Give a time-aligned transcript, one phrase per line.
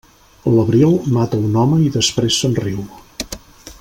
[0.53, 2.85] L'abril, mata un home i després se'n riu.